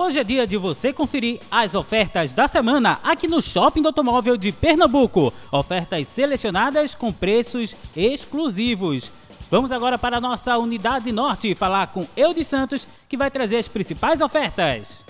Hoje 0.00 0.20
é 0.20 0.22
dia 0.22 0.46
de 0.46 0.56
você 0.56 0.92
conferir 0.92 1.40
as 1.50 1.74
ofertas 1.74 2.32
da 2.32 2.46
semana 2.46 3.00
aqui 3.02 3.26
no 3.26 3.42
Shopping 3.42 3.82
do 3.82 3.88
Automóvel 3.88 4.36
de 4.36 4.52
Pernambuco. 4.52 5.32
Ofertas 5.50 6.06
selecionadas 6.06 6.94
com 6.94 7.12
preços 7.12 7.74
exclusivos. 7.96 9.10
Vamos 9.50 9.72
agora 9.72 9.98
para 9.98 10.18
a 10.18 10.20
nossa 10.20 10.56
unidade 10.56 11.10
norte 11.10 11.52
falar 11.52 11.88
com 11.88 12.06
Eudes 12.16 12.46
Santos, 12.46 12.86
que 13.08 13.16
vai 13.16 13.28
trazer 13.28 13.56
as 13.56 13.66
principais 13.66 14.20
ofertas. 14.20 15.04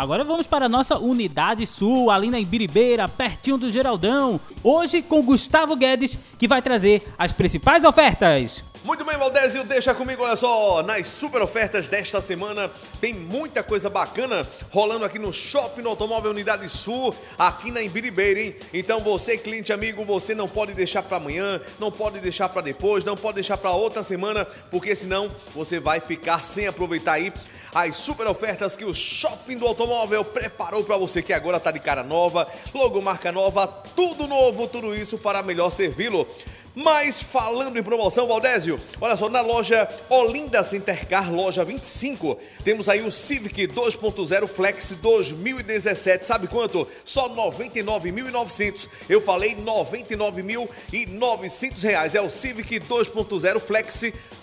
Agora 0.00 0.24
vamos 0.24 0.46
para 0.46 0.64
a 0.64 0.68
nossa 0.68 0.96
unidade 0.96 1.66
sul, 1.66 2.10
ali 2.10 2.30
na 2.30 2.40
Ibiribeira, 2.40 3.06
pertinho 3.06 3.58
do 3.58 3.68
Geraldão. 3.68 4.40
Hoje 4.64 5.02
com 5.02 5.22
Gustavo 5.22 5.76
Guedes, 5.76 6.16
que 6.38 6.48
vai 6.48 6.62
trazer 6.62 7.06
as 7.18 7.32
principais 7.32 7.84
ofertas. 7.84 8.64
Muito 8.82 9.04
bem, 9.04 9.18
Valdésio, 9.18 9.62
deixa 9.62 9.92
comigo, 9.92 10.22
olha 10.22 10.36
só, 10.36 10.82
nas 10.82 11.06
super 11.06 11.42
ofertas 11.42 11.86
desta 11.86 12.18
semana 12.22 12.70
tem 12.98 13.12
muita 13.12 13.62
coisa 13.62 13.90
bacana 13.90 14.48
rolando 14.70 15.04
aqui 15.04 15.18
no 15.18 15.34
Shopping 15.34 15.82
no 15.82 15.90
Automóvel 15.90 16.30
Unidade 16.30 16.66
Sul, 16.66 17.14
aqui 17.38 17.70
na 17.70 17.82
Imbiribeira, 17.82 18.40
hein? 18.40 18.56
Então 18.72 19.00
você, 19.00 19.36
cliente 19.36 19.70
amigo, 19.70 20.02
você 20.02 20.34
não 20.34 20.48
pode 20.48 20.72
deixar 20.72 21.02
para 21.02 21.18
amanhã, 21.18 21.60
não 21.78 21.92
pode 21.92 22.20
deixar 22.20 22.48
para 22.48 22.62
depois, 22.62 23.04
não 23.04 23.18
pode 23.18 23.34
deixar 23.34 23.58
para 23.58 23.72
outra 23.72 24.02
semana, 24.02 24.46
porque 24.70 24.96
senão 24.96 25.30
você 25.54 25.78
vai 25.78 26.00
ficar 26.00 26.42
sem 26.42 26.66
aproveitar 26.66 27.12
aí 27.12 27.30
as 27.74 27.96
super 27.96 28.26
ofertas 28.26 28.76
que 28.76 28.84
o 28.84 28.94
Shopping 28.94 29.56
do 29.56 29.66
Automóvel 29.66 30.24
preparou 30.24 30.84
para 30.84 30.96
você 30.96 31.22
que 31.22 31.32
agora 31.32 31.60
tá 31.60 31.70
de 31.70 31.80
cara 31.80 32.02
nova, 32.02 32.46
logomarca 32.74 33.30
nova, 33.30 33.66
tudo 33.66 34.26
novo, 34.26 34.66
tudo 34.66 34.94
isso 34.94 35.18
para 35.18 35.42
melhor 35.42 35.70
servi-lo. 35.70 36.26
Mas 36.74 37.20
falando 37.20 37.78
em 37.78 37.82
promoção, 37.82 38.28
Valdésio, 38.28 38.80
olha 39.00 39.16
só, 39.16 39.28
na 39.28 39.40
loja 39.40 39.88
Olinda 40.08 40.62
Centercar, 40.62 41.32
loja 41.32 41.64
25, 41.64 42.38
temos 42.62 42.88
aí 42.88 43.02
o 43.02 43.10
Civic 43.10 43.66
2.0 43.66 44.46
Flex 44.46 44.96
2017, 45.02 46.24
sabe 46.24 46.46
quanto? 46.46 46.86
Só 47.04 47.28
99.900. 47.28 48.88
Eu 49.08 49.20
falei 49.20 49.56
99.900 49.56 51.82
reais. 51.82 52.14
É 52.14 52.20
o 52.20 52.30
Civic 52.30 52.78
2.0 52.78 53.58
Flex 53.58 54.00
2017 54.00 54.39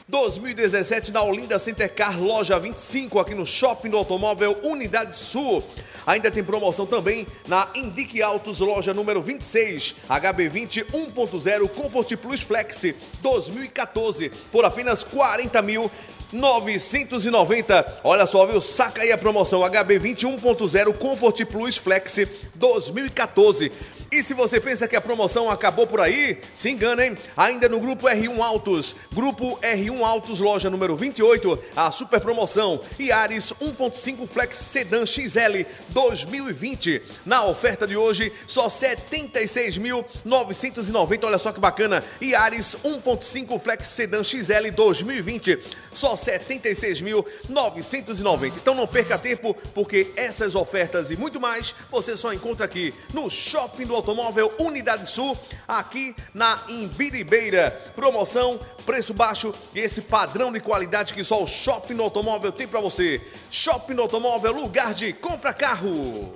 na 1.12 1.22
Olinda 1.22 1.59
Centercar, 1.59 2.18
loja 2.18 2.57
25, 2.57 3.19
aqui 3.19 3.35
no 3.35 3.45
Shopping 3.45 3.90
do 3.90 3.97
Automóvel 3.97 4.57
Unidade 4.63 5.13
Sul. 5.13 5.62
Ainda 6.06 6.31
tem 6.31 6.41
promoção 6.41 6.85
também 6.85 7.28
na 7.45 7.68
Indique 7.75 8.22
Autos, 8.22 8.62
loja 8.62 8.94
número 8.94 9.22
26, 9.22 9.97
HB20 10.09 10.85
1.0 10.94 11.68
Comfort 11.68 12.16
Plus 12.16 12.41
Flex 12.41 12.94
2014, 13.22 14.31
por 14.50 14.63
apenas 14.63 15.03
40 15.03 15.62
mil 15.62 15.91
990. 16.31 18.00
Olha 18.03 18.25
só, 18.25 18.45
viu? 18.45 18.62
Saca 18.62 19.01
aí 19.01 19.12
a 19.12 19.18
promoção 19.18 19.59
HB20 19.59 20.39
1.0 20.39 20.97
Comfort 20.97 21.45
Plus 21.45 21.75
Flex 21.75 22.19
2014. 22.56 23.72
E 24.09 24.23
se 24.23 24.34
você 24.34 24.62
pensa 24.62 24.88
que 24.88 24.95
a 24.95 25.01
promoção 25.01 25.50
acabou 25.50 25.85
por 25.85 26.00
aí, 26.00 26.40
se 26.53 26.69
engana, 26.69 27.06
hein? 27.06 27.18
Ainda 27.35 27.68
no 27.68 27.78
Grupo 27.78 28.07
R1 28.07 28.40
Autos, 28.40 28.95
Grupo 29.13 29.59
R1 29.59 30.01
Autos, 30.01 30.40
loja 30.40 30.69
número 30.69 30.95
28, 30.95 31.59
a 31.75 31.91
super 31.91 32.22
promoção 32.22 32.79
Yaris 32.97 33.51
1.5 33.62 34.25
Flex 34.25 34.56
Sedan 34.56 35.06
XL 35.06 35.66
2020. 35.90 37.01
Na 37.25 37.44
oferta 37.44 37.85
de 37.85 37.97
hoje, 37.97 38.31
só 38.45 38.69
76.990. 38.69 41.25
Olha 41.25 41.38
só 41.38 41.51
que 41.51 41.59
bacana. 41.59 42.01
Yaris 42.22 42.78
1.5 42.85 43.59
Flex 43.59 43.88
Sedan 43.88 44.24
XL 44.24 44.72
2020. 44.74 45.59
Só 45.91 46.16
76.990. 46.16 48.53
Então 48.56 48.74
não 48.74 48.88
perca 48.88 49.19
tempo, 49.19 49.53
porque 49.74 50.13
essas 50.16 50.56
ofertas 50.56 51.12
e 51.12 51.18
muito 51.18 51.41
mais 51.41 51.75
você 51.91 52.16
só 52.16 52.31
encontra 52.31 52.66
aqui 52.66 52.94
no 53.13 53.29
Shopping 53.29 53.85
do 53.85 53.97
Automóvel 53.97 54.53
Unidade 54.59 55.09
Sul, 55.09 55.38
aqui 55.68 56.16
na 56.34 56.62
Imbiribeira. 56.69 57.72
Promoção, 57.96 58.59
preço 58.85 59.13
baixo 59.13 59.53
e 59.75 59.80
esse 59.80 60.02
padrão 60.02 60.52
de 60.52 60.59
qualidade 60.59 61.13
que 61.13 61.24
só 61.24 61.44
o 61.44 61.47
Shopping 61.47 62.00
Automóvel 62.00 62.52
tem 62.52 62.68
para 62.68 62.80
você. 62.80 63.22
Shopping 63.50 64.00
Automóvel, 64.00 64.53
lugar 64.53 64.94
de 64.94 65.12
compra 65.12 65.53
carro. 65.53 66.34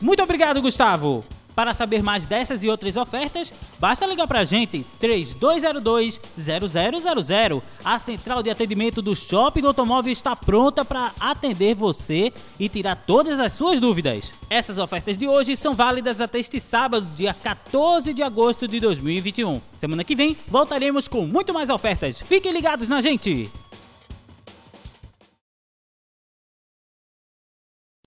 Muito 0.00 0.22
obrigado, 0.22 0.62
Gustavo. 0.62 1.24
Para 1.60 1.74
saber 1.74 2.02
mais 2.02 2.24
dessas 2.24 2.64
e 2.64 2.70
outras 2.70 2.96
ofertas, 2.96 3.52
basta 3.78 4.06
ligar 4.06 4.26
para 4.26 4.40
a 4.40 4.44
gente 4.44 4.86
3202-0000. 4.98 7.62
A 7.84 7.98
central 7.98 8.42
de 8.42 8.48
atendimento 8.48 9.02
do 9.02 9.14
Shopping 9.14 9.60
do 9.60 9.66
Automóvel 9.66 10.10
está 10.10 10.34
pronta 10.34 10.86
para 10.86 11.12
atender 11.20 11.74
você 11.74 12.32
e 12.58 12.66
tirar 12.66 12.96
todas 12.96 13.38
as 13.38 13.52
suas 13.52 13.78
dúvidas. 13.78 14.32
Essas 14.48 14.78
ofertas 14.78 15.18
de 15.18 15.28
hoje 15.28 15.54
são 15.54 15.74
válidas 15.74 16.22
até 16.22 16.38
este 16.38 16.58
sábado, 16.58 17.06
dia 17.14 17.34
14 17.34 18.14
de 18.14 18.22
agosto 18.22 18.66
de 18.66 18.80
2021. 18.80 19.60
Semana 19.76 20.02
que 20.02 20.16
vem 20.16 20.38
voltaremos 20.48 21.08
com 21.08 21.26
muito 21.26 21.52
mais 21.52 21.68
ofertas. 21.68 22.22
Fiquem 22.22 22.52
ligados 22.52 22.88
na 22.88 23.02
gente! 23.02 23.52